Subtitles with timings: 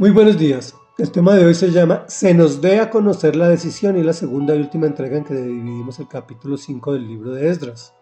[0.00, 0.76] Muy buenos días.
[0.96, 4.12] El tema de hoy se llama Se nos dé a conocer la decisión y la
[4.12, 7.92] segunda y última entrega en que dividimos el capítulo 5 del libro de Esdras.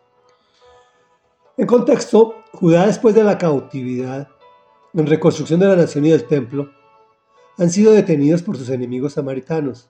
[1.56, 4.28] En contexto, Judá después de la cautividad,
[4.92, 6.70] en reconstrucción de la nación y del templo,
[7.56, 9.88] han sido detenidos por sus enemigos samaritanos.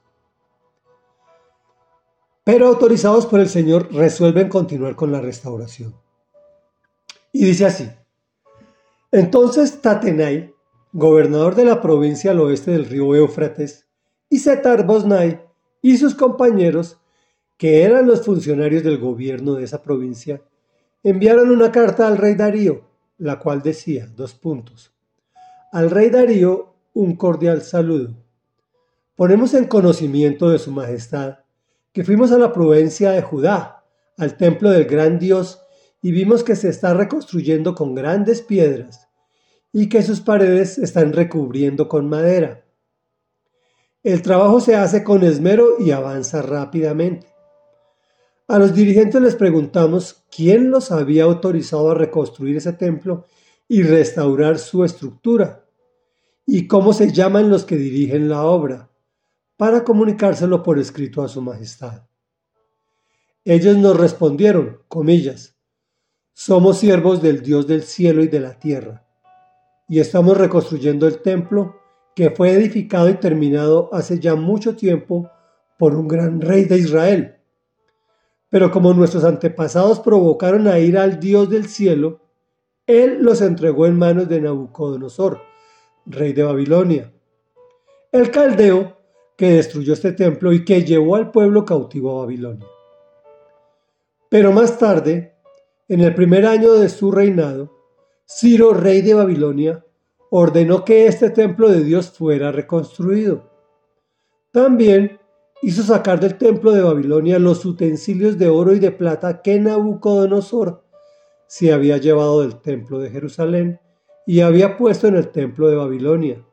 [2.44, 5.92] Pero autorizados por el Señor resuelven continuar con la restauración.
[7.32, 7.90] Y dice así,
[9.10, 10.55] entonces Tatenai,
[10.92, 13.86] gobernador de la provincia al oeste del río Éufrates,
[14.28, 15.40] y Setar Bosnai
[15.82, 16.98] y sus compañeros,
[17.56, 20.42] que eran los funcionarios del gobierno de esa provincia,
[21.02, 22.82] enviaron una carta al rey Darío,
[23.18, 24.92] la cual decía, dos puntos,
[25.72, 28.14] al rey Darío un cordial saludo.
[29.14, 31.38] Ponemos en conocimiento de su majestad
[31.92, 33.84] que fuimos a la provincia de Judá,
[34.18, 35.62] al templo del gran Dios,
[36.02, 39.05] y vimos que se está reconstruyendo con grandes piedras
[39.72, 42.64] y que sus paredes están recubriendo con madera.
[44.02, 47.26] El trabajo se hace con esmero y avanza rápidamente.
[48.48, 53.26] A los dirigentes les preguntamos quién los había autorizado a reconstruir ese templo
[53.66, 55.68] y restaurar su estructura,
[56.46, 58.88] y cómo se llaman los que dirigen la obra,
[59.56, 62.06] para comunicárselo por escrito a su majestad.
[63.44, 65.56] Ellos nos respondieron, comillas,
[66.32, 69.05] somos siervos del Dios del cielo y de la tierra
[69.88, 71.76] y estamos reconstruyendo el templo
[72.14, 75.30] que fue edificado y terminado hace ya mucho tiempo
[75.78, 77.36] por un gran rey de Israel.
[78.48, 82.20] Pero como nuestros antepasados provocaron a ir al Dios del cielo,
[82.86, 85.40] él los entregó en manos de Nabucodonosor,
[86.06, 87.12] rey de Babilonia.
[88.12, 88.96] El caldeo
[89.36, 92.66] que destruyó este templo y que llevó al pueblo cautivo a Babilonia.
[94.30, 95.34] Pero más tarde,
[95.88, 97.75] en el primer año de su reinado,
[98.28, 99.84] Ciro, rey de Babilonia,
[100.30, 103.48] ordenó que este templo de Dios fuera reconstruido.
[104.50, 105.20] También
[105.62, 110.82] hizo sacar del templo de Babilonia los utensilios de oro y de plata que Nabucodonosor
[111.46, 113.80] se había llevado del templo de Jerusalén
[114.26, 116.44] y había puesto en el templo de Babilonia.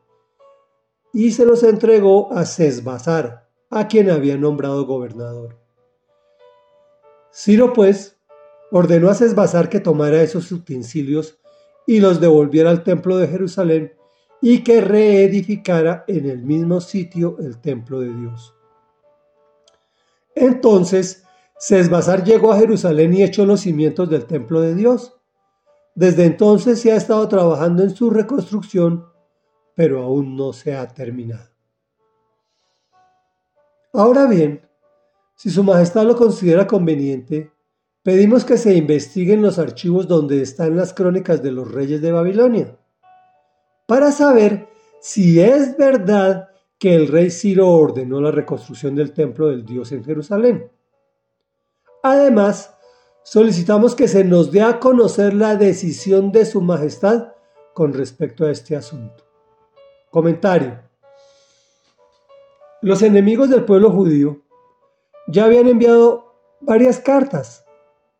[1.11, 5.57] Y se los entregó a Sesbazar, a quien había nombrado gobernador.
[7.31, 8.19] Ciro, pues,
[8.71, 11.39] ordenó a Sesbazar que tomara esos utensilios
[11.85, 13.93] y los devolviera al templo de Jerusalén
[14.41, 18.53] y que reedificara en el mismo sitio el templo de Dios.
[20.35, 21.23] Entonces,
[21.57, 25.15] Sesbazar llegó a Jerusalén y echó los cimientos del templo de Dios.
[25.95, 29.05] Desde entonces se ha estado trabajando en su reconstrucción,
[29.75, 31.49] pero aún no se ha terminado.
[33.93, 34.67] Ahora bien,
[35.35, 37.52] si Su Majestad lo considera conveniente,
[38.03, 42.77] Pedimos que se investiguen los archivos donde están las crónicas de los reyes de Babilonia,
[43.87, 44.67] para saber
[44.99, 50.03] si es verdad que el rey Ciro ordenó la reconstrucción del templo del Dios en
[50.03, 50.69] Jerusalén.
[52.01, 52.75] Además,
[53.23, 57.29] solicitamos que se nos dé a conocer la decisión de su majestad
[57.73, 59.23] con respecto a este asunto.
[60.11, 60.77] Comentario.
[62.81, 64.41] Los enemigos del pueblo judío
[65.27, 67.63] ya habían enviado varias cartas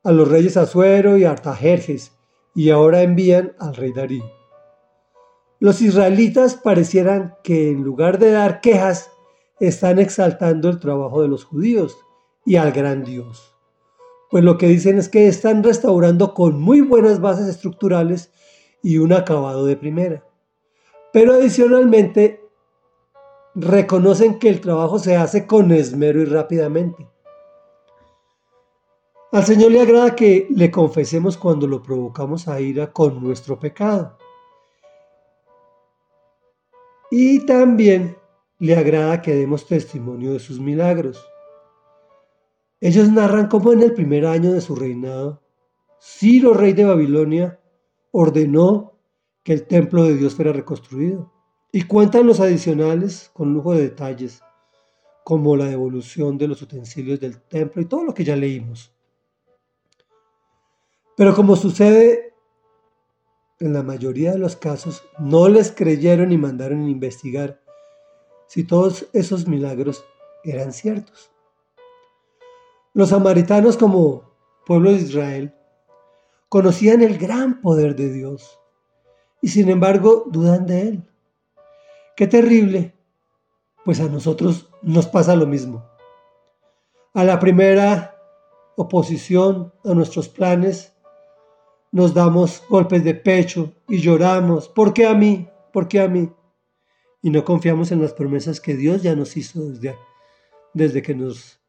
[0.04, 2.12] a los reyes Azuero y Artajerjes,
[2.56, 4.30] y ahora envían al rey Darío.
[5.60, 9.10] Los israelitas parecieran que en lugar de dar quejas,
[9.60, 11.98] están exaltando el trabajo de los judíos
[12.46, 13.56] y al gran Dios.
[14.30, 18.32] Pues lo que dicen es que están restaurando con muy buenas bases estructurales
[18.82, 20.26] y un acabado de primera.
[21.14, 22.42] Pero adicionalmente
[23.56, 27.08] reconocen que el trabajo se hace con esmero y rápidamente.
[29.34, 34.16] Al Señor le agrada que le confesemos cuando lo provocamos a ira con nuestro pecado.
[37.10, 38.16] Y también
[38.60, 41.28] le agrada que demos testimonio de sus milagros.
[42.80, 45.42] Ellos narran cómo en el primer año de su reinado,
[46.00, 47.60] Ciro, rey de Babilonia,
[48.12, 49.00] ordenó
[49.42, 51.34] que el templo de Dios fuera reconstruido.
[51.72, 54.44] Y cuentan los adicionales con lujo de detalles,
[55.24, 58.93] como la devolución de los utensilios del templo y todo lo que ya leímos.
[61.16, 62.34] Pero como sucede
[63.60, 67.62] en la mayoría de los casos, no les creyeron y mandaron a investigar
[68.48, 70.04] si todos esos milagros
[70.44, 71.32] eran ciertos.
[72.94, 74.32] Los samaritanos como
[74.66, 75.56] pueblo de Israel
[76.50, 78.60] conocían el gran poder de Dios
[79.42, 81.10] y sin embargo dudan de él.
[82.16, 82.96] Qué terrible,
[83.84, 85.84] pues a nosotros nos pasa lo mismo.
[87.14, 88.16] A la primera
[88.76, 90.93] oposición a nuestros planes,
[91.94, 95.48] nos damos golpes de pecho y lloramos, ¿por qué a mí?
[95.72, 96.30] ¿Por qué a mí?
[97.24, 99.98] y no confiamos en las promesas que Dios ya nos hizo desde,
[100.74, 101.62] desde que nos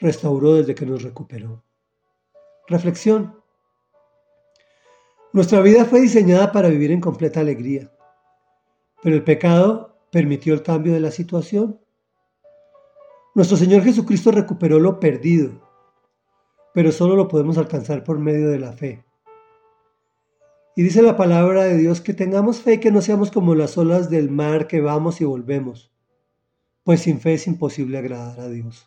[0.00, 1.64] restauró, desde que nos recuperó.
[2.66, 3.40] Reflexión.
[5.32, 7.92] Nuestra vida fue diseñada para vivir en completa alegría,
[9.02, 11.80] pero el pecado permitió el cambio de la situación.
[13.36, 15.62] Nuestro Señor Jesucristo recuperó lo perdido,
[16.74, 19.05] pero solo lo podemos alcanzar por medio de la fe.
[20.78, 23.78] Y dice la palabra de Dios que tengamos fe y que no seamos como las
[23.78, 25.90] olas del mar que vamos y volvemos,
[26.84, 28.86] pues sin fe es imposible agradar a Dios.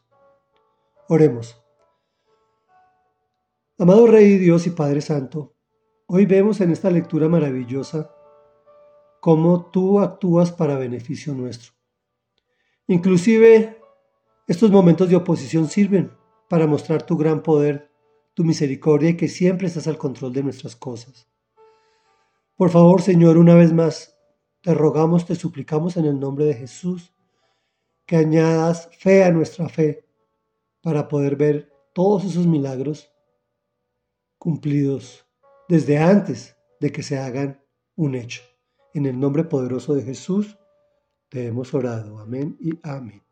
[1.07, 1.59] Oremos.
[3.79, 5.55] Amado Rey Dios y Padre Santo,
[6.05, 8.13] hoy vemos en esta lectura maravillosa
[9.19, 11.71] cómo tú actúas para beneficio nuestro.
[12.85, 13.79] Inclusive
[14.47, 16.11] estos momentos de oposición sirven
[16.49, 17.89] para mostrar tu gran poder,
[18.35, 21.28] tu misericordia y que siempre estás al control de nuestras cosas.
[22.59, 24.19] Por favor, Señor, una vez más,
[24.59, 27.13] te rogamos, te suplicamos en el nombre de Jesús,
[28.05, 30.05] que añadas fe a nuestra fe
[30.81, 33.13] para poder ver todos esos milagros
[34.37, 35.25] cumplidos
[35.69, 37.63] desde antes de que se hagan
[37.95, 38.41] un hecho.
[38.93, 40.57] En el nombre poderoso de Jesús
[41.29, 42.19] te hemos orado.
[42.19, 43.28] Amén y amén.